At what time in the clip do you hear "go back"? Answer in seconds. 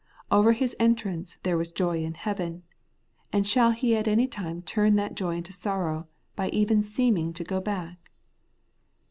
7.43-8.09